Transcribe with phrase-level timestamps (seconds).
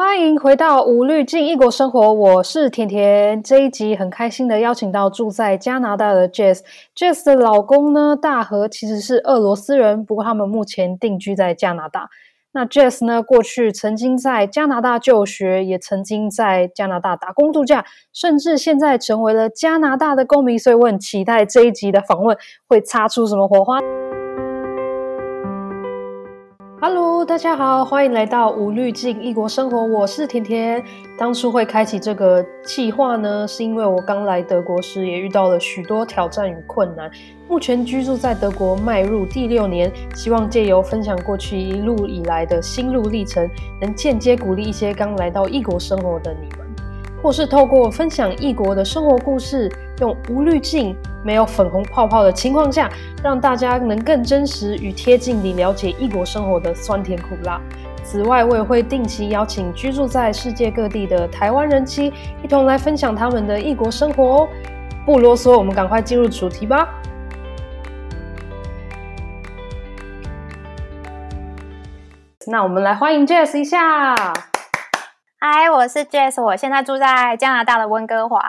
[0.00, 3.42] 欢迎回到无滤镜异国生活，我是甜甜。
[3.42, 6.60] 这一集很开心的邀请到住在加拿大的 Jess。
[6.94, 12.08] Jess 的老公呢，大和其实是俄罗斯人，不过他们目前定居在加拿大。
[12.52, 20.56] 那 Jess 呢，过去曾经在加拿大就学，也曾经在加拿大打工度假，甚至现在成为了加拿大的公民。
[20.56, 22.38] 所以我很期待这一集的访问
[22.68, 23.80] 会擦出什么火花。
[27.26, 30.82] 大家好，欢迎来到无滤镜异国生活，我是甜甜。
[31.18, 37.10] 当初会开启这个计划呢，是因为我刚来德国时也遇到了许多挑战与困难。
[37.48, 43.50] 目前居住在德国迈入第六年，希望借由分享过去一路以来的心路历程，
[43.80, 46.67] 能间接鼓励一些刚来到异国生活的你们。
[47.22, 52.88] 或是透过分享异国的生活故事，用无滤镜、没有粉红泡泡的情况下，
[53.22, 57.60] 让大家能更真实与贴近地了解异国生活的酸甜苦辣。
[58.04, 62.12] 此外，我也会定期邀请居住在世界各地的台湾人妻，
[62.42, 64.48] 一同来分享他们的异国生活哦。
[65.04, 66.88] 不啰嗦，我们赶快进入主题吧。
[72.46, 74.47] 那我们来欢迎 Jess 一下。
[75.40, 78.42] 嗨，我是 Jess，我现在住在加拿大的温哥华。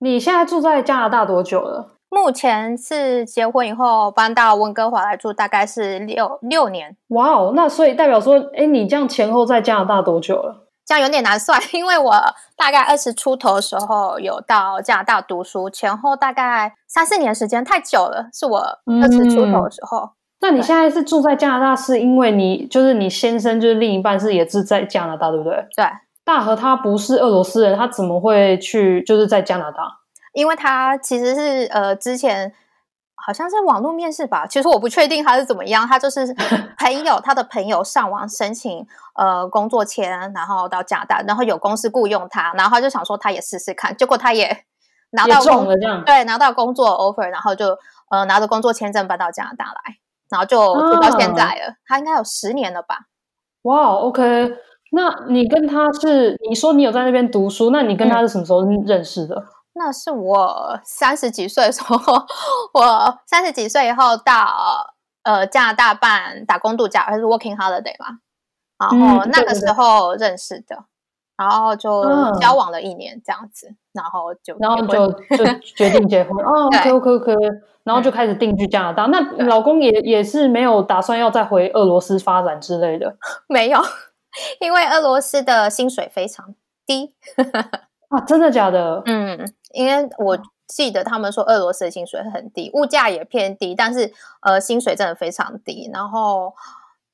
[0.00, 1.94] 你现在住在加拿大多久了？
[2.10, 6.94] 目前是结婚以后搬到温哥华来住，大概是六六年。
[7.08, 10.66] 哇哦，那所以代表说，哎，你这样前后在加拿大多久了？
[10.84, 12.12] 这样有点难算， 因为我
[12.54, 18.28] 大概二十出头的时候有到加拿大读书，前后大概三四年时间，太久了。
[18.34, 20.00] 是我二十出头的时候。
[20.00, 20.10] 嗯，
[20.42, 25.54] 那你现在是住在加拿大，是因为你就是你先生就是另一半是也是在加拿大，对不对？
[25.74, 25.86] 对。
[26.26, 30.00] 大和他不是俄罗斯人，他怎么会去就是在加拿大？
[30.32, 32.52] 因为他其实是呃之前
[33.14, 35.86] 好像是网络面试吧，其实我不确定他是怎么样。
[35.86, 36.26] 他就是
[36.76, 44.64] 朋友，他的朋友上网申请呃工作签，然后到加拿大，然后有公司雇佣他，然后他就想说他也试试看，结果他也
[45.10, 47.78] 拿到工作，对，拿到工作 offer，然后就
[48.10, 49.96] 呃拿着工作签证搬到加拿大来，
[50.28, 50.58] 然后就
[50.92, 51.68] 就到现在了。
[51.68, 53.06] 啊、他应该有十年了吧？
[53.62, 54.54] 哇，OK。
[54.92, 59.36] 那你跟他是你说你有在那边读书，那你跟他是什么时候认识的？
[59.36, 61.96] 嗯、那是我三十几岁的时候，
[62.72, 64.94] 我三十几岁以后到
[65.24, 68.18] 呃加拿大办打工度假还是 working holiday 嘛，
[68.78, 70.84] 然后那个时候认识的，嗯、
[71.36, 72.04] 然后就
[72.40, 75.10] 交往了一年这样子，嗯、然后就然后就。
[75.36, 76.32] 就决定结婚。
[76.44, 77.34] 哦，OK OK OK，
[77.84, 79.06] 然后就开始定居加拿大。
[79.06, 83.16] 嗯、那老公也也是没有打算要再回俄罗斯发展之类的，
[83.48, 83.80] 没有。
[84.60, 86.54] 因为俄罗斯的薪水非常
[86.86, 87.14] 低
[88.08, 89.02] 啊，真的假的？
[89.06, 96.54] 嗯，因为我记得他们说俄罗斯的薪水很低，物价也偏低，但是呃，薪水真的非常低，然后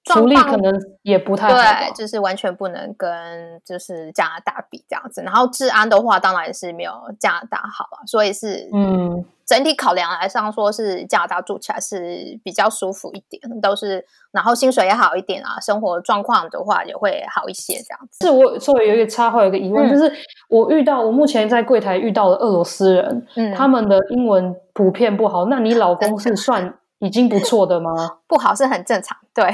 [0.04, 0.72] 福利可能
[1.02, 5.22] 也不太好，对，就是完全不能跟就是加拿大比这样子。
[5.22, 9.24] 然后治安的话，当然是没有加拿大好啊，所以是嗯。
[9.52, 18.24] 整体考量来上，说是加拿大住起来是比较舒服一点，都是，然后薪水也好一点啊，生活状况的话也会好一些，这样子。
[18.24, 20.10] 是我稍微有一个插话，有一个疑问，嗯、就是
[20.48, 27.92] 我遇到我目前在柜台遇到的俄罗斯人，嗯，他们的英文普遍不好，那你老公是算已经不错的吗？
[28.26, 29.44] 不好是很正常，对，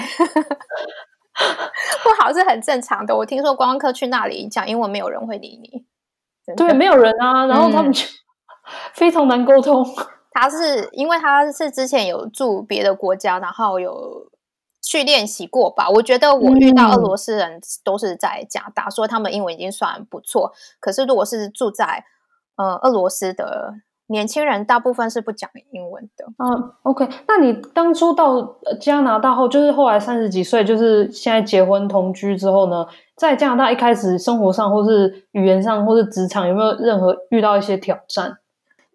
[2.05, 3.17] 不好是很正常的。
[3.17, 5.85] 我听说观光客去那里讲英文，没有人会理你，
[6.55, 8.05] 对，没有人啊，然后他们就。
[8.05, 8.15] 嗯
[8.93, 9.85] 非常难沟通。
[10.33, 14.31] 他是因为他是之前有住别的国家，然后有
[14.83, 15.89] 去练习过吧。
[15.91, 20.53] 我觉得我遇到俄罗斯人都是在加拿大，所以他们英文已经算不错。
[20.79, 22.05] 可是如果是住在
[22.57, 23.75] 呃俄罗斯的
[24.07, 26.25] 年轻人，大部分是不讲英文的。
[26.39, 27.09] 嗯，OK。
[27.27, 32.87] 那你当初到加拿大后，就是后来三十几岁，就是现在结婚同居之后呢，
[33.17, 38.39] 在加拿大一开始生活上，或是语言上，或是职场，有没有任何遇到一些挑战？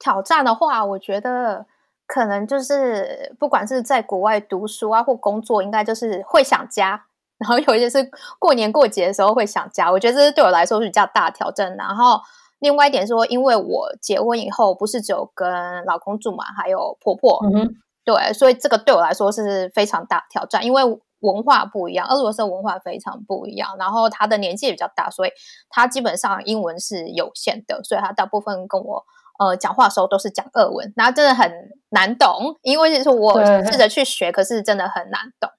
[0.03, 1.65] 挑战的话，我觉得
[2.05, 7.05] 可能就是不管是在国外读书啊，或工作，应该就是会想家。
[7.37, 11.77] 然后有一些是过年过节的时候会想家，我觉得这是对我来说是比较大的挑战。
[11.77, 12.19] 然后
[12.59, 20.83] 另外一点是说，因为我结婚以后不是只有跟老公住嘛，还有婆婆，嗯哼，对，所以这个对我来说是非常大的挑战，因为
[21.21, 23.77] 文化不一样，俄罗斯文化非常不一样。
[23.79, 25.31] 然后他的年纪也比较大，所以
[25.69, 29.05] 他基本上英文是有限的，所以他大部分跟我。
[29.39, 31.51] 呃，讲话的时候都是讲俄文，然后真的很
[31.89, 35.49] 难懂，因为就是我试着去学，可是真的很难懂。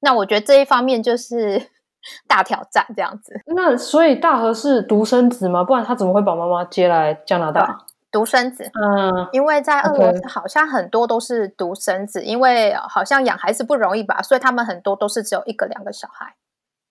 [0.00, 1.60] 那我觉得这一方面就是
[2.26, 3.40] 大挑战，这样子。
[3.46, 5.64] 那所以大和是独生子吗？
[5.64, 7.84] 不然他怎么会把妈妈接来加拿大？
[8.10, 16.34] 独生子，嗯，因为在俄罗斯好像很多都是独生子因为好像养孩子不容易吧，所以他们很多都是只有一个两个小孩。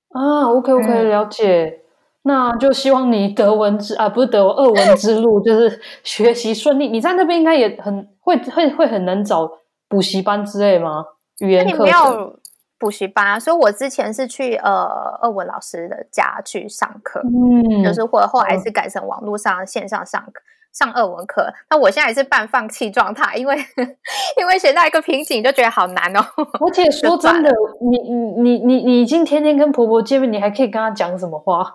[0.10, 1.82] 啊，OK OK，了解。
[2.28, 6.90] 那就希望你德文之啊，不是德文，俄文之路 就是学习顺利。
[6.90, 9.50] 你在那边应该也很会会会很难找
[9.90, 11.04] 补习班之类吗？
[11.40, 11.86] 语言课程？
[11.86, 12.40] 没有
[12.78, 14.88] 补习班，所以我之前是去呃
[15.24, 20.42] 俄文老师的家去上课，嗯，就是或者后来是改成网络上线上上课。
[20.78, 23.56] 上俄文课，那我现在也是半放弃状态，因为
[24.38, 26.20] 因为学到一个瓶颈就觉得好难哦。
[26.60, 27.50] 而且说真的，
[27.82, 31.74] 你你你你你已经天天跟婆婆见面，你还可以跟她讲什么话？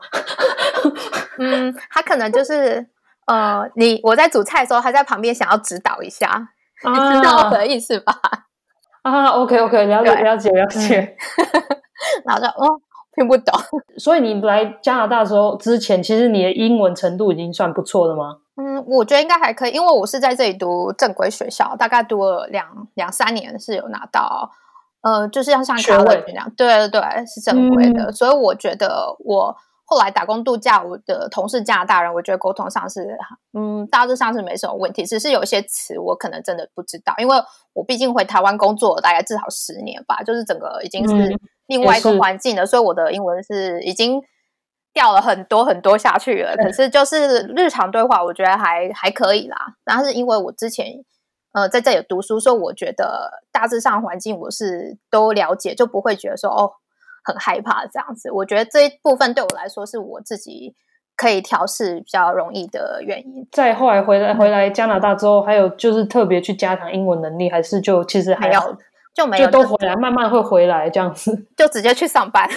[1.38, 2.86] 嗯，她可能就是
[3.26, 6.28] 呃，你我在煮菜的时候，她在旁边想要指导一下，
[6.84, 8.14] 啊、你知道我的意思吧？
[9.02, 11.16] 啊，OK OK，了解了解了解。
[12.24, 12.80] 然后就哦，
[13.14, 13.54] 听不懂。
[13.98, 18.38] 所以你来加拿大的时候之前，其实你的英文程度已经算不错了吗？
[18.56, 24.50] 嗯，我觉得应该还可以，因为我是在这里读正规学校，大概读了两两三年是有拿到，
[25.00, 29.56] 呃，就是像像 college 那样，对对对，是正规的，嗯、所以我觉得我
[29.92, 33.18] 后来打工度假，我的同事加拿大人，我觉得沟通上是，
[33.52, 37.36] 嗯，大致上是没什么问题，只是有一些词我可能真的不知道，因为
[37.74, 44.22] 我毕竟回台湾工作了大概至少十年吧，就是整个已经是另外一个环境了，嗯、所以我的英文是已经。
[44.94, 49.56] 掉了很多很多下去了，可是就是日常对话，我觉得还还可以啦。
[49.86, 51.02] 然后是因为我之前
[51.52, 56.72] 呃在这里读书，所以我觉得大致上环境我是都了解，就不会觉得说哦
[57.24, 58.30] 很害怕这样子。
[58.30, 60.74] 我觉得这一部分对我来说是我自己
[61.16, 63.46] 可以调试比较容易的原因。
[63.52, 68.76] 在后来回来回来加拿大之后，还有就是特别去加强英文能力，还是就其实还有
[69.14, 72.48] 就没有就都回来，慢慢会回来这样子， 就直接去上班。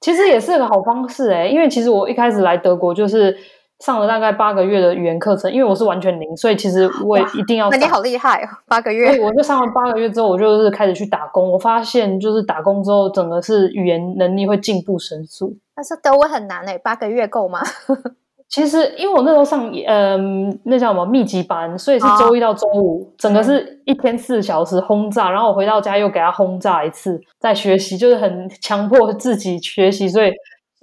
[0.00, 3.34] 其实也是个好方式诶，因为其实我一开始来德国就是
[3.84, 7.68] 上了大概八个月的语言课程，因为我是完全零，所以其实我也一定要。
[7.68, 9.08] 那你好厉害哦，八个月！
[9.08, 11.52] 所以我就上完八个月之后，我就是开始去打工。
[11.52, 15.54] 我发现就是打工之后，整个是语言能力会进步神速。
[15.74, 17.60] 但是德文很难诶，八个月够吗？
[18.48, 30.30] 其实，因为我那时候上，嗯、呃，那叫什么密集班，所以是周一到周五，哦、整个是一天四小时轰炸，嗯、然后我回到家又给他轰炸一次，再学习，就是很强迫自己学习，所以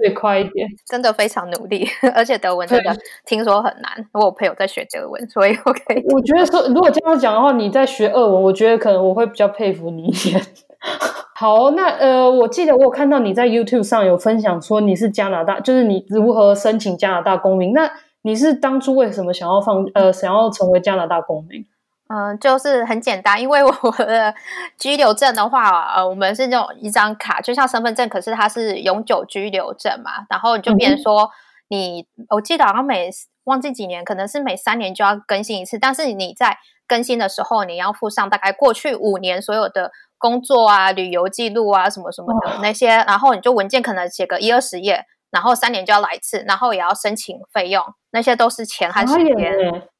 [0.01, 2.95] 最快一点，真的非常努力， 而且德文真的
[3.25, 6.03] 听说很难，我有朋友在学德文，所以我可以。
[6.09, 10.41] 我觉得说， 如果这样讲的话，你在学俄文，我觉得可能我会比较佩服你一点。
[11.35, 17.73] 好，那呃，我记得我有看到你在 YouTube 上有分享说你是加拿大，就是你如何申请加拿大公民。
[17.73, 17.91] 那
[18.23, 21.65] 你是当初为什么想要放呃想要成为加拿大公民？
[22.11, 24.33] 嗯、呃，就是很简单，因为我的
[24.77, 30.25] 居留证的话，呃，我们是那种一张卡，就像身份证，可是它是永久居留证嘛。
[30.29, 31.29] 然后你就变成说
[31.69, 33.09] 你，嗯、我记得好像每
[33.45, 35.79] 忘记几年，可能是每三年就要更新一次。
[35.79, 39.91] 但是你在更新的时候，你要附上大概过去五年所有的。
[40.21, 49.35] 工作啊，旅游记录啊，什么什么的那些，然后你就文件可能写个一二十页，然后三年就要来一次，然后也要申请费用，那些都是钱和时间。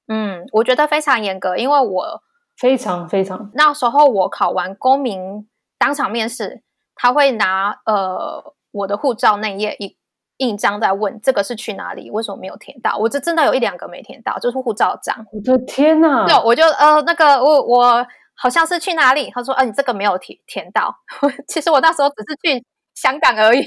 [0.07, 2.21] 嗯，我觉得非常严格，因为我
[2.57, 6.62] 非常非常那时候我考完公民当场面试，
[6.95, 9.98] 他会拿呃我的护照那页一
[10.38, 12.98] 印章在问这个是去哪里，为什么没有填到？
[12.98, 15.25] 我这真的有一两个没填到，就是护照章。
[15.31, 16.25] 我的天哪！
[16.25, 18.06] 对，我就呃那个我我。
[18.33, 19.30] 好像是去哪里？
[19.30, 20.92] 他说：“啊，你这个没有填填到。
[21.48, 22.65] ”其实我那时候只是去
[22.95, 23.63] 香港而已，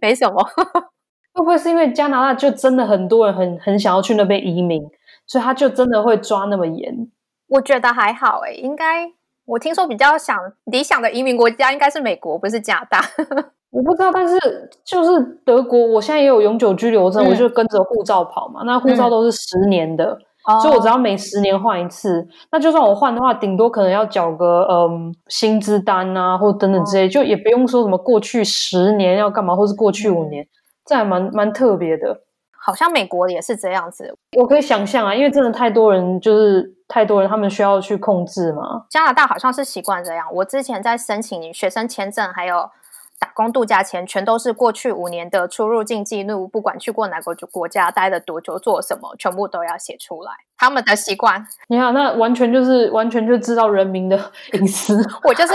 [0.00, 0.42] 没什么。
[1.34, 4.82] 会不会是因为加拿大就真的很多人很很想要去那边移民，
[5.26, 7.10] 所以他就真的会抓那么严？
[7.48, 9.10] 我觉得还好诶，应该
[9.44, 13.00] 我听说比较想理想的移民国家应该是美国，不是加拿大。
[13.70, 14.38] 我不知道，但是
[14.84, 18.62] 就是德国，我现在也有永久居留证，嗯、我就跟着护照跑嘛。
[18.64, 20.04] 那护照都是十年的。
[20.04, 20.20] 嗯
[20.62, 30.48] 所以，我只要每十年换一次，哦、那就算我换的话，顶多可能要缴个嗯薪资单啊，或等等之类，哦、就也不用说什么过去十年要干嘛，或是过去五年，嗯、
[30.84, 32.20] 这还蛮蛮特别的。
[32.58, 38.84] 好像美国也是这样子，我可以想象啊，因为真的太多人，就是太多人，他们需要去控制嘛。
[38.90, 40.26] 加拿大好像是习惯这样。
[40.32, 42.70] 我之前在申请学生签证，还有。
[43.18, 50.32] 打工度假前全都是过去五年的出入境记录，不管去过哪个国家，待了多久，做什么，全部都要写出来。
[50.58, 54.98] 他们的习惯，你好，那完全就是完全就知道人民的 隐私。
[55.24, 55.54] 我就是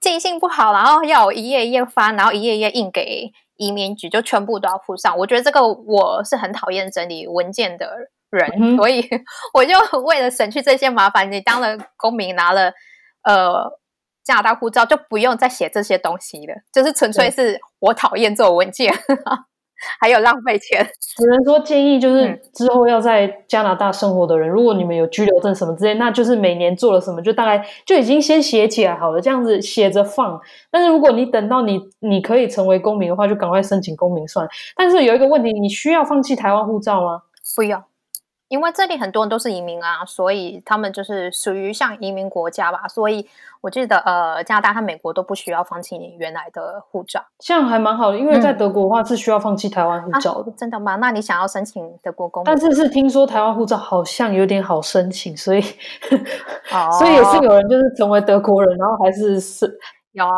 [0.00, 5.18] 记性不好，然后要一页一页翻，然后一页一页印给移民局，就全部都要附上。
[5.18, 7.92] 我觉得这个我是很讨厌整理文件的
[8.30, 9.04] 人，嗯、所以
[9.54, 12.72] 我就为了省去这些麻烦，你当了公民拿了
[13.24, 13.77] 呃。
[14.28, 18.92] 加拿大护照就不用再写这些东西了，就是纯粹是我讨厌做文件。
[20.00, 20.84] 还有浪费钱。
[21.16, 30.38] 只能说建议就是之后要在加拿大生活的人，嗯、如果你们有居留证什么之类，那就是每年做了什么，就大概就已经先写起来好了，这样子写着放。
[30.70, 34.46] 但是如果你等到你你可以成为公民的话，就赶快申请公民算。
[34.76, 37.22] 但是有一个问题，你需要放弃台湾护照吗？
[37.56, 37.80] 不用。
[38.48, 42.88] 因为这里很多人都是移民啊，所以他们就是属于像移民国家吧。
[42.88, 43.28] 所以
[43.60, 48.18] 我记得，呃，加拿大和美国都不需要放弃你原来的护照，这样还蛮好的。
[48.18, 50.50] 因为在德国的话是需要放弃台湾护照的。
[50.50, 50.96] 嗯啊，真的吗？
[50.96, 52.46] 那你想要申请德国公民？
[52.46, 55.60] 但是是听说台湾护照好像有点好申请，所以，
[56.72, 59.78] 哦， 所以也是有人就是成为德国人，然后还是是
[60.12, 60.32] 有啊，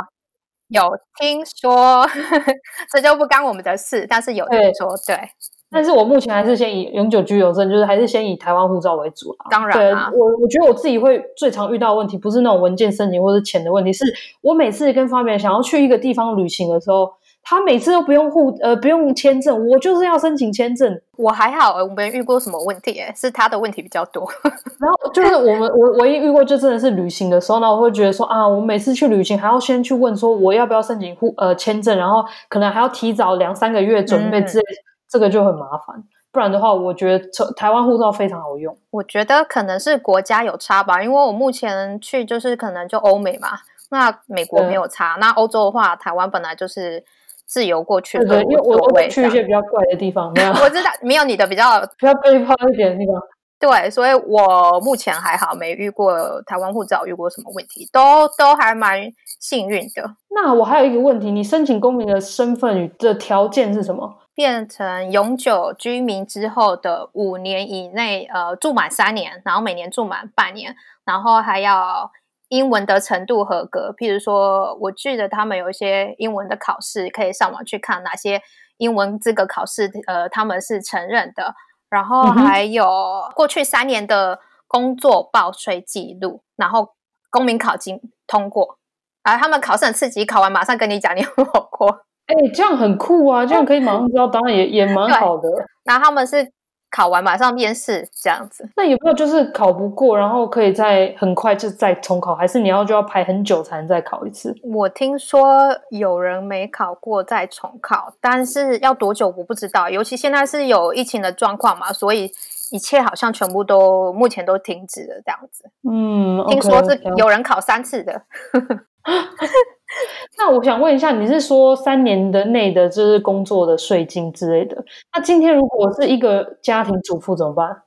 [0.67, 2.05] 有听说，
[2.93, 4.05] 这就不干我们的事。
[4.11, 5.17] 但是有听说，对。
[5.17, 5.31] 对
[5.73, 9.47] 但是我目前还是先以永久居留证，就是还是先以台湾护照为主啦。
[9.51, 14.05] 当然我我觉得我自己会最常遇到的问题，不是那种文件申请或者钱的问题，是
[14.43, 17.13] 我每次跟发明想要去一个地方旅行的时候，
[17.45, 21.01] 他每次都不用护呃不用签证，我就是要申请签证。
[21.17, 24.29] 我还好，我没遇过什么问题，诶是他的问题比较多。
[24.81, 34.65] 然后就是我们我唯一遇过就真的是旅行的时候呢，我会觉得说啊，我每次去旅行还要先去问说我要不要申请护呃签证，然后可能还要提早两三个月准备之类。
[34.65, 37.27] 嗯这个就很麻烦，不然的话，我觉得
[37.57, 38.77] 台湾护照非常好用。
[38.93, 43.49] 我觉得可能是国家有差吧，因为我目前去就是可能就欧美嘛，
[43.91, 45.17] 那美国没有差。
[45.19, 47.03] 那欧洲的话，台湾本来就是
[47.45, 53.21] 自由过去的，对，因为我会去一些比较怪的地方，没有， 我知道没有你的比较 比较背包一点的地方。
[53.59, 60.15] 对，所以我目前还好，没遇过台湾护照遇过什么问题，都都还蛮幸运的。
[60.35, 64.15] 那我还有一个问题，你申请公民的身份的条件是什么？
[64.41, 72.11] 变成永久居民之后的五年以内，呃，住满三年，然后每年住满半年，然后还要
[72.49, 73.95] 英文的程度合格。
[73.95, 78.41] 譬如说，我记得他们有一些英文的考试，可以上网去看哪些
[78.79, 81.55] 英文资格考试，呃，他们是承认的。
[81.91, 82.89] 然后还有
[83.35, 86.95] 过去三年的工作报税记录，然后
[87.29, 88.79] 公民考经通过。
[89.23, 92.07] 而他们考试很刺激，考完马上跟你讲你有没有过。
[92.31, 93.45] 哎、欸，这样很酷啊！
[93.45, 95.49] 这样可以马上知道，当然也也蛮好的。
[95.83, 96.49] 然后他们是
[96.89, 98.69] 考完马上面试这样子。
[98.77, 104.55] 那有没有就是考不过，然后可以再很快就再重考，还是你要就要排很久才能再考一次？
[104.63, 109.91] 我听说有人没考过再重考，但是要多久我不知道。
[109.91, 112.31] 尤其现在是有疫情的状况嘛，所以
[112.71, 115.65] 一切好像全部都目前都停止了这样子。
[115.91, 118.23] 嗯，听说是有人考三次的。
[120.39, 124.85] 那我想问一下，你是说三年的内的就是工作的税金之类的？
[125.15, 127.83] 那今天如果是一个家庭主妇怎么办？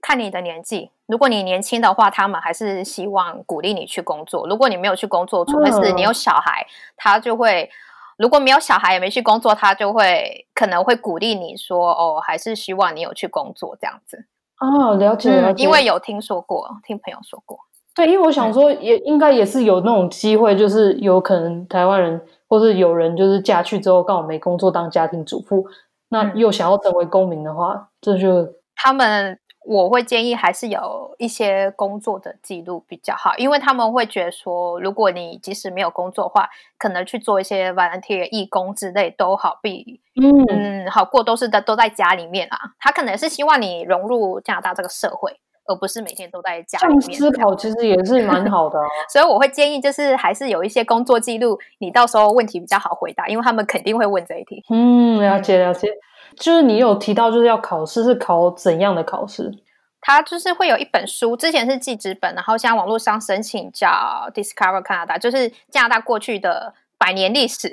[0.00, 4.46] 看你的年纪，如果你年轻的话，他们还是希望鼓励你去工作。
[4.46, 7.70] 如果你没有去工作，除非是你有小孩，他就会；
[8.18, 14.26] 如果没有小孩也没去工作，他就会可能会鼓励你说：“哦，还是希望你有去工作这样子。”
[14.60, 17.60] 哦，了解了解，因为有听说过，听朋友说过。
[17.94, 25.64] 对，因为我想说，也应该也是有那种机会，就是有可能台湾人或是有人就是嫁去之后刚好没工作当家庭主妇，
[26.08, 45.38] 那又想要成为公民的话，这就他们我会建议还是有一些工作的记录比较好，因为他们会觉得说，如果你即使没有工作的话，可能去做一些 volunteer 义工之类都好，比嗯嗯好过都是在都在家里面啊，他可能是希望你融入加拿大这个社会。
[45.66, 47.00] 而不是每天都在家里面。
[47.00, 54.62] 这样思考其实也是蛮好的，啊， 所以我会建议，就是还是有一些工作记录，你到时候问题比较好回答，因为他们肯定会问这一题。
[54.70, 55.88] 嗯，了解了解。
[56.36, 59.52] 就是你有提到就是要考试，是考怎样的考试？
[60.00, 63.88] 他就是会有一本书，之前是记纸本，然后现在网络上申请叫
[64.34, 67.68] Discover Canada，就是加拿大过去的百年历史，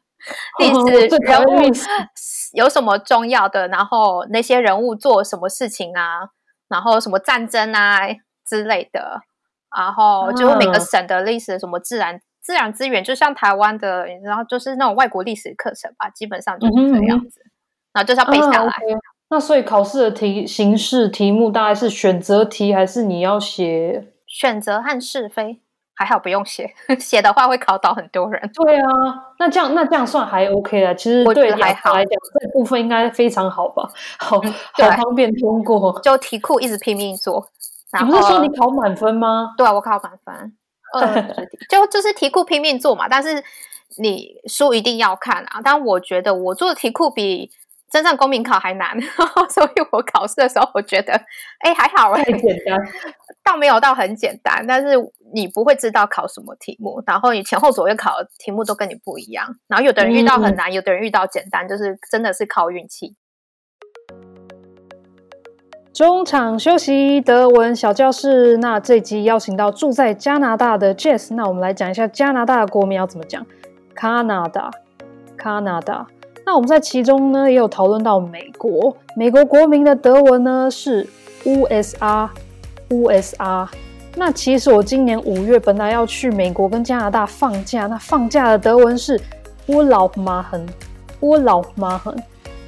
[0.58, 1.60] 历史人物
[2.54, 6.30] 有什么重要的，然后那些人物做什么事情啊？
[6.68, 8.00] 然后什么战争啊
[8.46, 9.20] 之类的，
[9.76, 17.40] 然后就每个省的历史，什么自然、嗯、自然资源，就像台湾的，然后就是那种外国历史课程吧，基本上就是这样子。
[17.44, 17.50] 嗯、
[17.94, 18.72] 然后就是要背下来。
[18.72, 18.98] 啊 okay、
[19.30, 25.60] 那所以考试的题形式题目大概是选择题，还是你要写选择和是非？
[25.96, 28.50] 还好不用写， 写的话会考倒很多人。
[28.54, 28.86] 对啊，
[29.38, 30.92] 那这样那这样算还 OK 啊。
[30.94, 33.88] 其实对还好来讲，这部分应该非常好吧？
[34.18, 35.98] 好，嗯、好方便通过。
[36.02, 37.48] 就题库一直拼命做。
[37.98, 39.54] 你不是说你考满分吗？
[39.56, 40.52] 对啊，我考满分。
[40.92, 41.22] 呃，
[41.68, 43.42] 就就是题库拼命做嘛，但是
[43.98, 45.60] 你书一定要看啊。
[45.64, 47.50] 但我觉得我做的题库比
[47.90, 49.00] 真正公民考还难，
[49.48, 51.12] 所以我考试的时候我觉得，
[51.60, 52.76] 哎，还好哎，太简单。
[53.46, 54.96] 倒没有到很简单，但是
[55.32, 63.14] 你不会知道考什么题目，然后你前后左右考的题目都跟你不一样，然后有的人遇到很难，嗯、有的人遇到简单，就是真的是靠运气。
[65.94, 68.56] 中场休息，德文小教室。
[68.58, 73.46] 那这集邀请到住在加拿大的 Jess，那我们来讲一下加拿大的国名要怎么讲
[73.94, 76.06] ，Canada，Canada。
[76.44, 81.08] 那我们在其中呢也有讨论到美国，美国国民的德文呢是
[82.90, 83.68] U.S.R.。
[84.14, 89.20] 那其实我今年五月本来要去美国跟加拿大放假，那放假的德文是
[89.68, 92.16] Urlaub machen，Urlaub machen。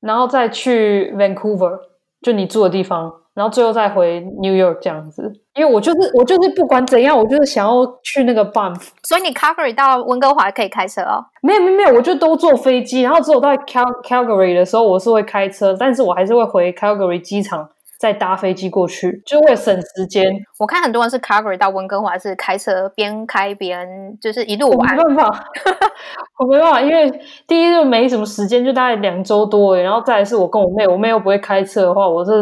[0.00, 1.76] 然后再去 Vancouver，
[2.20, 5.40] 就你住的地方，然后最后再回 New York 这样子。
[5.54, 8.90] 因为我就是我就是不管怎样，我就是想要去那个 Banff。
[9.02, 11.26] 所以你 Calgary 到温哥华可以开车哦？
[11.42, 17.68] 没有没有没有，我就都坐飞机，然后只有到 Cal Calgary 的时候我是会开车，但是我还是会回 Calgary 机场。
[18.02, 20.28] 再搭飞机过去，就为了省时间。
[20.58, 24.96] 我看很多人是 Calgary 到温哥华是开车边开边就是一路玩。
[24.96, 25.44] 没办法，
[26.40, 27.08] 我没办法，因为
[27.46, 32.32] 第一就没什么时间，就大概两周多，然后再来是我跟我妹，我妹又不会开车的话，我这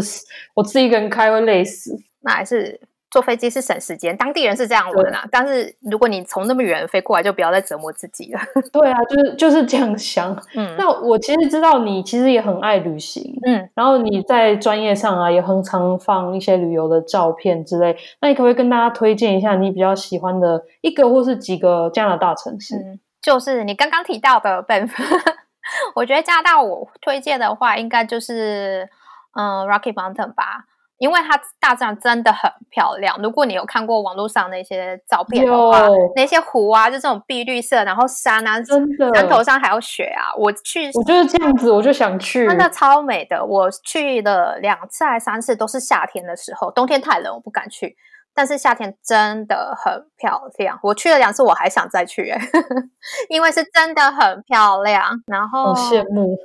[0.55, 1.95] 我自己一个人开会累死。
[2.23, 2.81] 那还是。
[3.11, 5.25] 坐飞机是省时间，当地人是这样玩啊。
[5.33, 8.41] 但是如果你从那么远飞过来，就不要再折磨自己了。
[8.73, 10.33] 对啊，就是就是这样想。
[10.55, 17.97] 嗯，那我其实知道你其实也很爱旅行，嗯，然后你在专业上啊也很常放一些旅游的照片之类。
[18.21, 22.77] 那你可不可以跟大家推荐一下你比较喜欢的一个或是几个加拿大城市？
[22.77, 24.93] 嗯，就是你刚刚提到的 Banff。
[25.95, 28.89] 我觉得加拿大我推荐的话，应该就是
[29.35, 30.65] 嗯 Rocky Mountain 吧。
[31.01, 33.19] 因为它大自然真的很漂亮。
[33.23, 40.29] 如果你有看过网络上那些照片的话，那些湖啊，就这种碧绿色，然后山啊，真的山头上还有雪啊。
[40.37, 43.43] 我去，我就是这样子，我就想去，真的超美的。
[43.43, 47.97] 我去了两次还三次，都是夏天的时候，冬天太冷，我不敢去。
[48.35, 50.79] 但是夏天真的很漂亮。
[50.83, 52.39] 我去了两次，我还想再去，欸，
[53.31, 55.19] 因为是真的很漂亮。
[55.27, 56.37] 然后，好羡慕。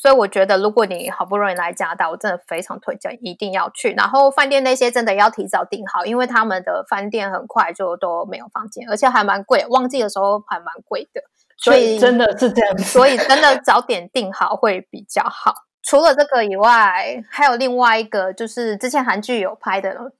[0.00, 3.92] 所以我觉得，如果你好不容易来加拿大，我真的非常推荐，一定要去。
[3.92, 11.20] 然后饭店那些真的要提早订好，因为他们的饭店很快就都没有房间，而且还蛮贵，旺季的时候还蛮贵的。
[11.58, 15.52] 所以，真的是这样子，所以真的早点订好会比较好。
[15.82, 20.12] 除了这个以外，还有另外一个，就是之前韩剧有拍的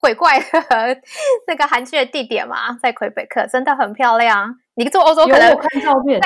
[0.00, 0.46] 鬼怪的
[1.46, 4.56] 那个韩剧的地点嘛，在魁北克，真的很漂亮。
[4.74, 6.20] 你住欧洲可能看照片。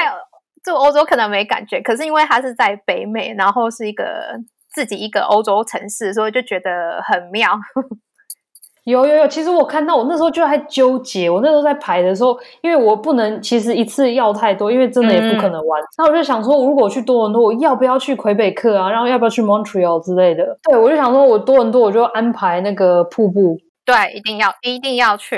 [0.67, 4.39] 住欧洲可能没感觉，可是因为它是在北美，然后是一个
[4.75, 7.53] 自己一个欧洲城市，所以就觉得很妙。
[8.85, 15.83] 有有有，其实我看到我那时候就在纠结，我那时候在排的时候，因为我不能其实一次要太多，因为真的也不可能玩。
[15.99, 18.89] 那、嗯、我就想说，如果我去多伦多，我要不要去魁北克啊？
[18.89, 20.57] 然后要不要去 Montreal 之类的？
[20.63, 25.37] 对，我就想说，我多伦多我就安排那个瀑布，对，一定要一定要去。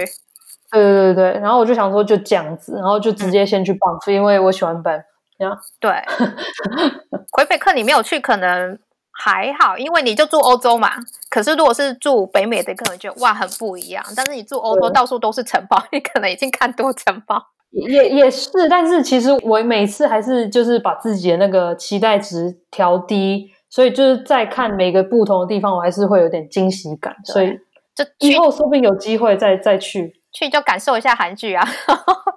[0.70, 5.04] 对对对对，然后我就想说就这样子，然后就直接先去 Banff，、嗯、因为我喜欢 Banff。
[5.38, 5.57] Yeah.
[5.79, 5.92] 对，
[7.31, 8.79] 魁北克你没有去，可能
[9.12, 10.90] 还好，因为你就住欧洲嘛。
[11.31, 14.05] 可是如果是住北美的，可能就哇很不一样。
[14.16, 17.40] 但是你住欧洲，到处都是城堡，你可能已经看多城堡。
[17.70, 27.14] 也也是，但是其实我每次还是就是把自己的那个期待值调低，所以就是在看每个不同的地方，我还是会有点惊喜感。
[27.24, 27.59] 所以
[27.94, 30.14] 就以后说不定有机会再再去。
[30.33, 31.66] 去就感受一下韩剧啊，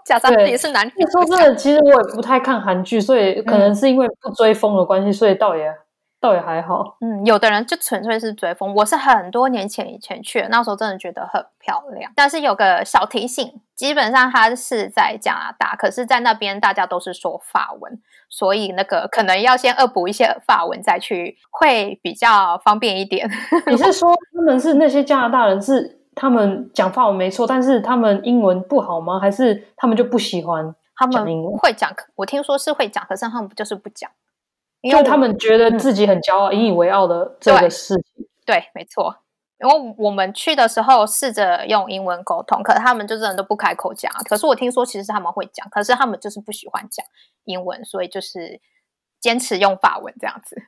[0.06, 0.90] 假装自己是男。
[1.12, 5.74] 说真的，其实我也不太看韩剧，所以可能是因为不追风的关系，所以倒也。
[6.22, 8.76] 倒也还好，嗯，有的人就纯粹是追风。
[8.76, 12.12] 我是很多年前以前去的，那时候真的觉得很漂亮。
[12.16, 23.28] 但是有个小提醒，基本上它是在加拿大，可是在那边大家都是说法文，所以那个可能要先恶补一些法文再去，会比较方便一点。
[23.66, 29.20] 你是说他们是那些加拿大人是他们讲法文没错，但是他们英文不好吗？
[29.20, 30.76] 还是他们就不喜欢？
[30.96, 31.26] 他们
[31.58, 34.10] 会讲，我听说是会讲，可是他们就是不讲。
[34.82, 38.28] 因为他们觉得自己很骄傲、引以为傲的这个事情。
[38.46, 39.16] 对，对，没错。
[39.60, 44.12] 因为我们去的时候试着用英文沟通，可是他们就真的都不开口讲。
[44.28, 47.06] 可是我听说，其实他们会讲，可是他们就是不喜欢讲
[47.44, 48.60] 英文，所以就是
[49.20, 50.60] 坚持用法文这样子。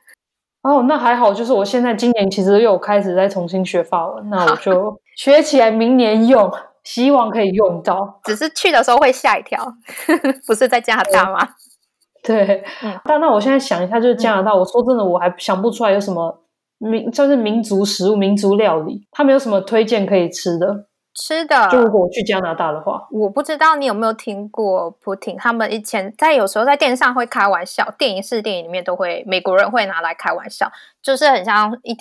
[0.62, 6.50] 哦，那还好，就是我现在今年其实又开始在重新学法文，那我就学起来，明年用，
[6.82, 8.20] 希望可以用到。
[8.24, 9.64] 只是去的时候会吓一跳，
[10.46, 11.38] 不是在加拿大吗？
[11.42, 11.48] 嗯
[12.24, 16.42] 对，嗯，但那我现在想一下，就是加拿大，嗯、我说真的，我还想不出来有什么
[16.78, 20.86] 民，就是民族食物、民族料理，他们有什么推荐可以吃的？
[21.14, 30.72] 吃的，就如果我去加拿大的话，我不知道你有没有听过 poutine，他们以前在有时候在电视上会开玩笑，电影是电影里面都会美国人会拿来开玩笑，
[31.02, 31.94] 就是很像一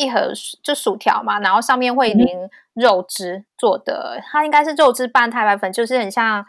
[0.00, 0.32] 一盒
[0.62, 2.26] 就薯条嘛，然后上面会淋
[2.74, 6.44] 肉汁做的，嗯、它应该是肉汁拌太白粉，就是很像。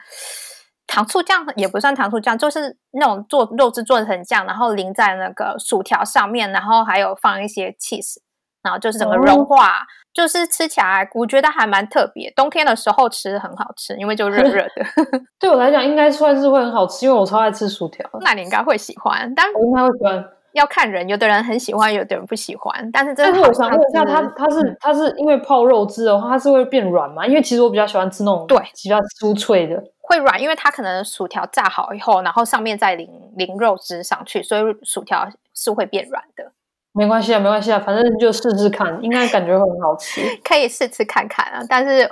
[0.88, 8.18] 糖醋酱也不算糖醋酱，就是那种做肉汁做成酱，然后淋在那个薯条上面，然后还有放一些 cheese，
[8.62, 12.30] 然后就是整个融化，哦、就是吃起来我觉得还蛮特别。
[12.36, 14.86] 冬天的时候吃很好吃，因为就热热的。
[15.40, 18.06] 对我来讲，应该算是会很好吃，因为我超爱吃薯条。
[18.20, 20.30] 那你应该会喜欢，但我应该会喜欢。
[20.54, 22.90] 要看人，有的人很喜欢，有的人不喜欢。
[22.92, 27.26] 但是真的，但是我想问一下，它它是它是因为泡肉汁的话，它是会变软吗？
[27.26, 29.84] 因为其实我比较喜欢吃那种对比较酥脆的。
[30.02, 36.52] 会软，因为它可能薯条炸好以后，然后上面再淋淋肉汁上去，所以薯条是会变软的。
[36.94, 40.20] 没关系啊，没关系啊，反正就试试看，应该感觉会很好吃。
[40.44, 42.10] 可以试吃看看啊，但是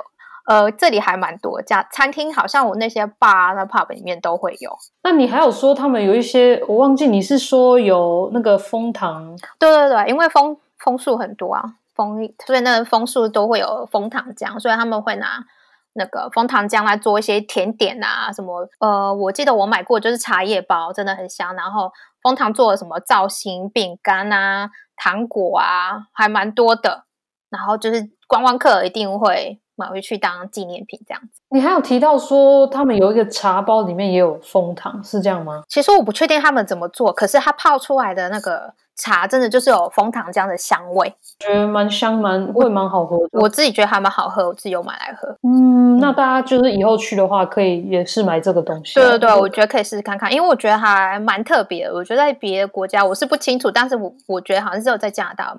[0.49, 4.75] 呃，这里还蛮多家餐厅，好像我那些 bar 那 pub 里面都会有。
[5.03, 9.37] 那你还有说他们有一些，我忘记你是说有那个枫糖？
[9.59, 15.45] 对对对，因为枫枫树很多啊，枫所以那个枫树都会有枫糖浆，所以他们会拿。
[15.93, 21.53] 那个枫糖浆来做一些甜点啊，什么呃，我记得我买过就是茶叶包，真的很香。
[21.55, 27.03] 然后枫糖做了什么造型饼干啊、糖果啊，还蛮多的。
[27.49, 31.41] 然后就是观光客一定会买回去当纪念品这样子。
[31.49, 35.63] 你还有提到说他们有一个茶包里面也有蜂糖，是这样吗？
[35.69, 38.73] 其实我不确定他们怎么做，可是它泡出来的那个。
[39.01, 41.07] 茶真的就是有蜂糖浆的香味，
[41.39, 43.39] 觉得蛮香，蛮味蛮好喝的。
[43.39, 45.33] 我自己觉得还蛮好喝，我自己有买来喝。
[45.43, 48.95] 嗯，那大家就是以后去的话，可以也是买这个东西。
[48.95, 51.93] 对对对，我觉得可以试试看看，因为我觉得还蛮特别的。
[51.93, 55.55] 我觉得在别的国家我是不清楚，但是我我觉得好像只有在加拿大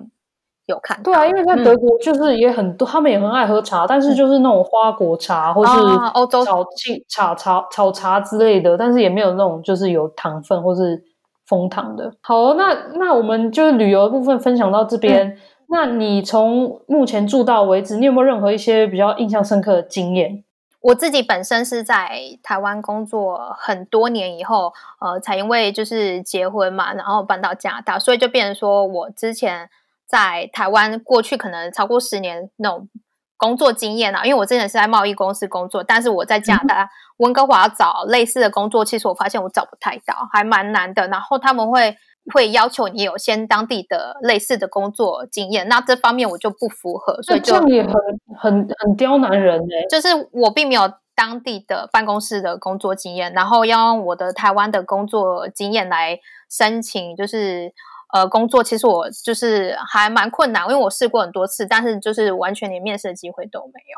[0.71, 1.03] 有看到。
[1.03, 5.71] 对啊，因为在德国就是也很多，嗯、他们也很爱喝茶，但是就是那种花果茶或是
[6.15, 6.65] 欧洲草
[7.07, 11.03] 茶茶草茶之类的，但是也没有那种就是有糖分或是。
[11.47, 12.13] 枫糖的。
[12.21, 15.27] 好，那那我们就是旅游的部分分享到这边。
[15.27, 20.45] 嗯、那你从目前住到为止，你有没有任何一些比较印象深刻的经验？
[20.79, 29.69] 我自己本身是在台湾工作很多年以后，呃，才因为就是结婚嘛，然后搬到加拿大，所以就变成说我之前
[30.11, 32.89] 在台湾过去可能超过十年那种。
[33.37, 41.07] 工作经验啊，因为我之前是在贸易公司工作，但是我在加拿大温哥华找类似的工作，其实我发现我找不太到，还蛮难的。
[41.07, 41.97] 然后他们会
[42.31, 47.93] 会要求你有先当地的类似的工作经验，那这方面我就不符合，所以就这样也很
[48.37, 49.73] 很很刁难人呢。
[49.89, 57.73] 就是我并没有当地的办公室的工作经验，然后要用我的台湾的工作经验来申请，就是。
[58.13, 63.97] 呃，工作其实我就是还蛮困难，因为我试过很多次，但是就是完全连面试的机会都没有，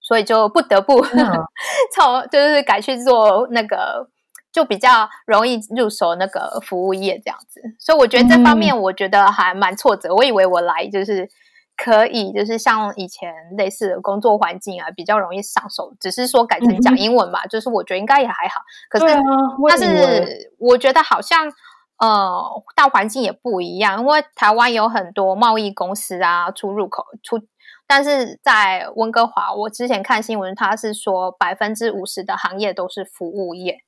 [0.00, 1.00] 所以就不得不
[1.94, 4.08] 从、嗯、就是改去做那个
[4.50, 7.60] 就比较容易入手那个服务业这样子。
[7.78, 10.08] 所以我觉得这方面我觉得还蛮挫折。
[10.08, 11.28] 嗯、我以为我来就是
[11.76, 18.62] 可以就是像以前类似的工作环境啊，比较容易上手，只是说改成讲英文嘛，嗯、就是我觉得应该也还好。
[18.90, 19.22] 可是，啊、
[19.68, 21.52] 但是我觉得好像。
[21.98, 27.40] 呃，大环境也不一样，因为台湾有很多贸易公司啊，出入口出，
[27.88, 33.78] 但是在温哥华，我之前看新闻，他是说百分之五十的行业都是服务业，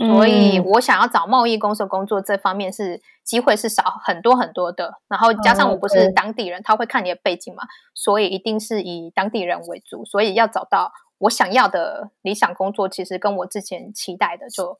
[0.00, 5.00] 嗯、所以我想要找贸易公司的工作，这方面是机会是少很多很多的。
[5.08, 14.78] 然后加上我不是当地人，嗯、他会看你的背景嘛，所以一定是以当地人为主，所以要找到我想要的理想工作，其实跟我之前期待的就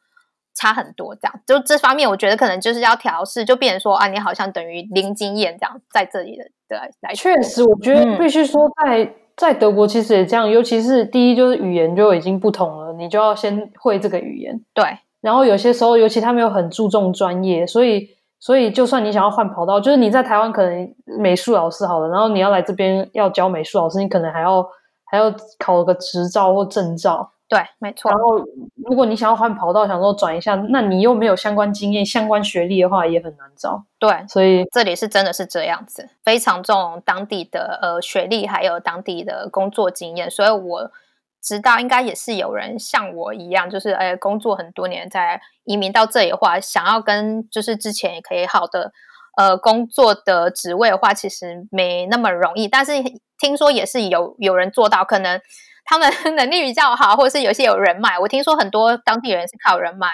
[0.55, 1.15] 差很多。
[1.15, 7.15] 这样，就这方面，我觉得可能就是要调试，就变成说啊，你好像等于零经验这样，在这里的对。
[7.15, 14.61] 确实，我觉得必须说在，在、嗯、在德国其实也这样，尤其是第一就是语言就已经不同了，你就要先会这个语言。
[14.75, 14.85] 对，
[15.21, 18.09] 然后有些时候，尤其他们又很注重专业，所以。
[18.45, 24.69] 所以，就算你想要换跑道，就是你在台湾可能美术老师好了，然后你要来这边要教美术老师，你可能还要
[25.05, 27.31] 还要考个执照或证照。
[27.55, 28.11] 对，没错。
[28.11, 28.39] 然后，
[28.77, 33.85] 如果你想要换跑道，想说转一下，那你又没有相关经验、相关学历的话，也很难找。
[33.99, 40.31] 对，所以这里是真的是这样子，非常重当地的呃学历，还有当地的工作经验。
[40.31, 40.91] 所以我。
[41.45, 48.93] 知道应该也是有人像我一样，就是哎，工作很多年，在移民到这里的话，想要跟就是之前也可以好的
[49.37, 52.69] 呃工作的职位的话，其实没那么容易。
[52.69, 52.93] 但是
[53.41, 55.41] 听说也是有有人做到，可能
[55.85, 58.19] 他们 能力比较好，或者是有些有人脉。
[58.19, 60.09] 我听说很多当地人是靠人脉，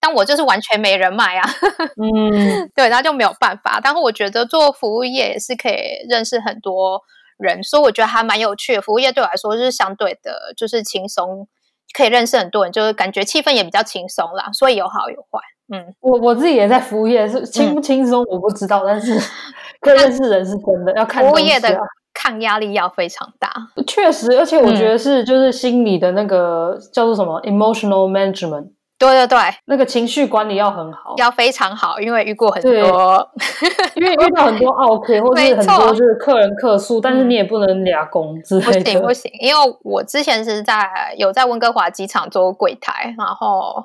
[0.00, 1.48] 但我就是完全没人脉啊。
[1.96, 3.80] 嗯， 对，那就没有办法。
[3.82, 7.02] 但是我觉得做服务业也是可以认识很多。
[7.36, 8.80] 人，所以我觉得还蛮有趣的。
[8.80, 11.48] 服务业对我来说就是相对的，就是轻松，
[11.92, 14.50] 可以认识很多人，就是感觉气氛也比较轻松啦。
[14.52, 15.40] 所以有好有坏。
[15.74, 19.18] 嗯，我我自己也在服务业，是轻不轻松我不知道，嗯、但是
[19.82, 20.94] 可以认识人是真的。
[20.94, 21.76] 要看、啊、服务业的
[22.24, 23.52] 抗压力要非常大，
[23.86, 28.70] 确实，而且我觉得是就是心理的那个、嗯、叫做什么 emotional management。
[28.96, 33.30] 对对对，那个情绪管理要很好，要非常好，因为遇过很多，
[33.94, 43.84] 因为遇到很多奥客，或者是很多就是客人客诉，但是你也不能俩工资，不行不行，因为我之前是在有在温哥华机场做柜台，然后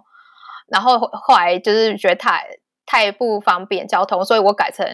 [0.70, 2.46] 然后后来就是觉得太
[2.86, 4.86] 太不方便交通，所以我改成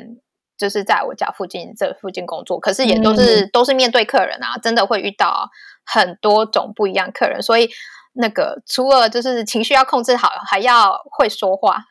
[0.57, 5.49] 就是在我家附近这附近工作，可是也都是、嗯、都是面对客人啊，真的会遇到
[5.85, 7.69] 很多种不一样客人，所以。
[8.17, 11.83] 那个除了就是情绪要控制好，还要会说话。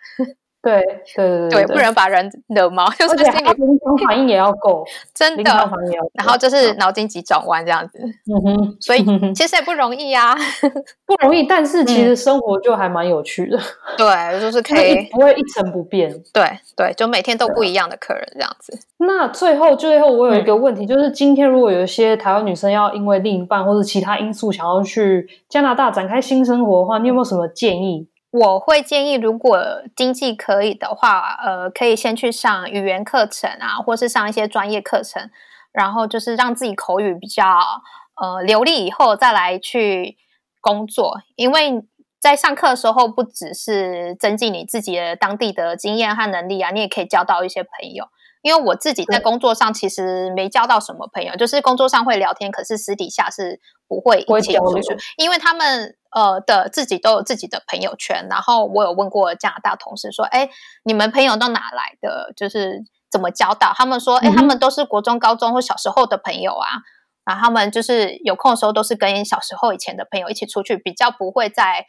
[0.65, 0.83] 对
[1.15, 4.83] 对对对，不能把人惹毛， 就是心理反应也要够，
[5.15, 5.71] 真的。
[6.15, 7.99] 然后就是脑筋急转弯这样子。
[8.01, 10.35] 嗯哼，所以其实也不容易啊，
[11.07, 11.45] 不容易。
[11.45, 13.59] 但是其实生活就还蛮有趣的。
[13.99, 16.11] 对，就是可以不会一成不变。
[16.33, 18.79] 对对，就每天都不一样的客人这样子。
[18.99, 28.09] 那最后最后我有一个问题，就是今天如果有一些台湾女生要因为另一半或者其他因素想要去加拿大展开新生活的话，你有没有什么建议？
[28.37, 29.57] 我会建议，如果
[29.95, 35.31] 经济可以的话，呃，可以先去上语言课程啊，或是上一些专业课程，
[35.71, 37.45] 然后就是让自己口语比较
[38.21, 40.17] 呃流利，以后再来去
[40.61, 41.21] 工作。
[41.37, 41.85] 因为
[42.19, 48.07] 在上课的时候，不只是增进你自己的当地的经验和能力啊，你也可以交到一些朋友。
[48.45, 58.27] 因为我自己在工作上其实没交到什么朋友，就是工作上会聊天，可是私底下是不会一起出去，因为他们呃的自己都有自己的朋友圈。
[58.29, 60.51] 然后我有问过加拿大同事说：“哎，
[60.83, 62.35] 你们朋友都哪来的？
[62.37, 66.69] 就是怎么交到？”他们说：“哎，他们都是国中、高中或小时候的朋友啊。
[67.25, 71.87] 然后他们就是有空的时候都是跟小时候以前的朋友一起出去，比较不会在。”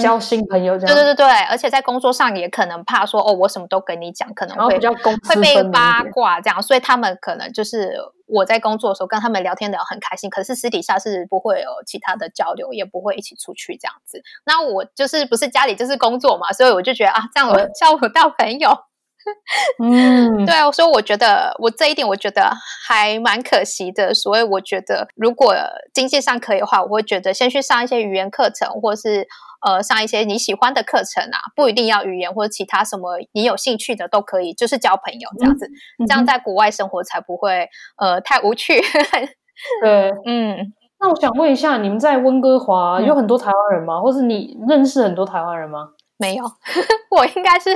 [0.00, 0.94] 交新朋友，这样。
[0.94, 7.96] 对对对对，而且在工作上也可能怕说哦，我什么都跟你讲，可能会比较会被八卦这样，所以他们可能就是
[8.26, 14.20] 我在工作的时候跟他们聊天聊得很开心，可是私底下是不会有其他的交流，也不会一起出去这样子。
[14.44, 18.70] 那我就是不是家里就是工作嘛，所以我就觉得啊，这样我交不到朋友。
[19.82, 22.48] 嗯，对啊，所以我觉得我这一点我觉得
[22.86, 24.14] 还蛮可惜的。
[24.14, 25.54] 所以我觉得如果
[25.92, 29.28] 经济上可以的话，我会觉得先去上一些语言课程，或是。
[29.64, 35.66] 呃，上一些你喜欢的课程啊，不一定要语言或者其他什么你有兴趣的都可以，就是交朋友这样子，
[35.98, 38.80] 嗯、这样在国外生活才不会呃太无趣。
[39.82, 43.94] 对，嗯，那我想问一下，你们在温哥华有很多台湾人吗？
[43.94, 45.88] 嗯、或是你认识很多台湾人吗？
[46.18, 46.44] 没有，
[47.10, 47.70] 我应该是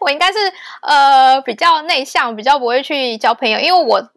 [0.00, 0.38] 我应该是
[0.82, 4.10] 呃比较内向，比较不会去交朋友，因为我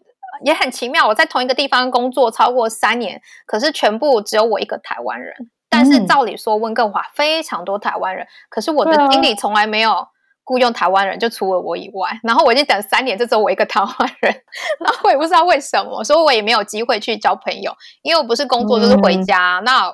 [0.43, 5.33] 也很奇妙，我在同一个地方工作超过三年，可是全部只有我一个台湾人。
[5.69, 10.08] 但是照理说，温哥华非常多台湾人，嗯、可是我的经理从来没有
[10.43, 12.19] 雇佣台湾人，就除了我以外。
[12.23, 14.34] 然后我已经等三年，就只有我一个台湾人，
[14.84, 19.60] 然后我也不知道为什么，所以我也没有机会去交朋友，因为我不是工作就是回家。
[19.60, 19.93] 嗯、那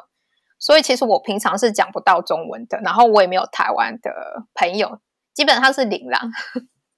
[0.57, 4.11] 所以其实我平常是讲不到中文的，然后我也没有台湾的
[4.53, 4.99] 朋友，
[5.33, 6.21] 基本上是零啦。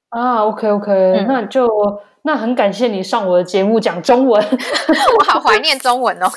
[0.10, 1.68] 啊，OK OK，、嗯、那就
[2.22, 4.42] 那很感谢你上我的节目讲中文，
[5.20, 6.28] 我好怀念中文哦，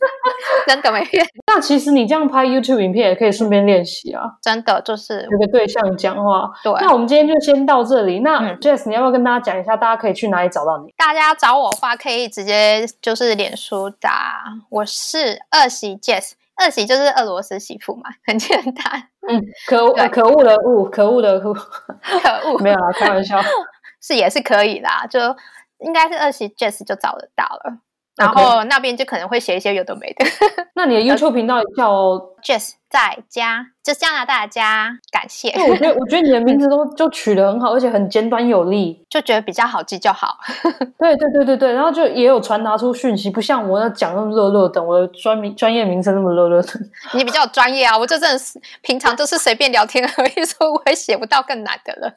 [0.66, 1.26] 真的没变。
[1.46, 6.50] 那其实你这样拍 YouTube 影片也可以顺便练习啊，真的就是有个对象讲话。
[6.62, 8.20] 对，那我们今天就先到这里。
[8.20, 10.92] 那、嗯、Jess，你要不要跟大家讲一下，大家可以去哪里找到你？
[10.96, 16.32] 大家找我的话，可以直接就是脸书打我是二喜 Jess，
[16.64, 19.08] 恶习就是俄罗斯媳妇嘛，很简单。
[19.28, 23.40] 嗯，可恶可恶的恶，可恶的恶，可恶，没有啦，开玩笑，
[24.00, 25.20] 是也是可以啦，就
[25.78, 27.78] 应该是二喜 Jess 就找得到了，
[28.16, 30.24] 然后那边就可能会写一些有的没的。
[30.74, 35.50] 那你的 YouTube 频道叫 Jess 在家，就加拿大家，感谢。
[35.68, 40.38] 我觉得我觉得你的名字都 就取得很好，而且很简短有力，就觉得比较好记就好。
[40.98, 46.68] 对对对对对，然后就也有传达出讯息，不像我那讲那么热热的，我的专名专业名称那么热热的。
[47.12, 52.14] 你比较专业啊，我就真的是平常都是随便聊天而已，所以我也写不到更难的了。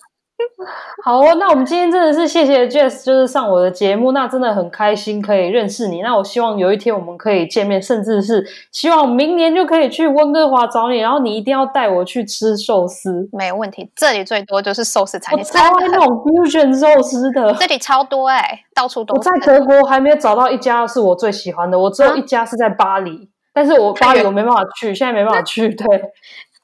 [1.04, 6.02] 好哦，那我们今天真的是谢谢 Jess，就是上我的节目，那真的很开心可以认识你。
[6.02, 13.30] 那我希望有一天我们可以见面，甚至是希望明年就可以去温哥华找你，然后你一定要带我去吃寿司。
[13.32, 19.16] 没问题，这里最多就是寿司餐厅，我超爱那种 fusion 寿司的，这里超多哎、欸，到处都。
[19.16, 25.70] 我在德国还没有找到一家是我最喜欢的，我只有一家是在巴黎，啊、但是我巴黎我没办法去，现在没办法去。
[25.70, 25.88] 对，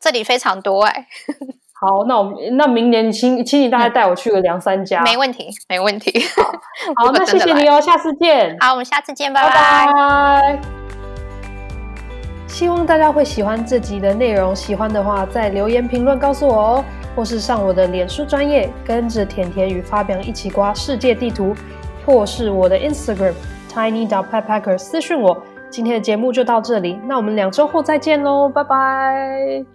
[0.02, 1.08] 这里非常多哎、欸。
[1.86, 6.12] 好，那我们那明年请请你大概带我去个两三家，没问题，没问题。
[6.98, 8.58] 好，好那谢谢你哦，下次见。
[8.60, 9.50] 好，我们下次见，拜拜。
[9.50, 10.60] 拜拜。
[12.48, 21.54] 希望大家会喜欢这集的内容，喜欢的话在留言评论告诉我哦，或是上我的脸书专业，跟着甜甜与发表一起刮世界地图，
[22.04, 23.34] 或是我的 Instagram
[23.72, 25.38] tiny dot petpacker 私讯我。
[25.70, 29.75] 今天的节目就到这里，那我们两周后再见喽，拜拜。